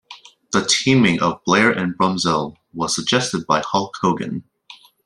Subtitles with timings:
[0.51, 4.43] The teaming of Blair and Brunzell was suggested by Hulk Hogan.